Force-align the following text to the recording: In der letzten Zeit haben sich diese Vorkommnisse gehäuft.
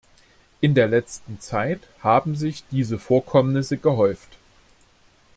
In 0.61 0.73
der 0.73 0.87
letzten 0.87 1.39
Zeit 1.39 1.81
haben 2.01 2.35
sich 2.35 2.63
diese 2.71 2.97
Vorkommnisse 2.97 3.77
gehäuft. 3.77 4.35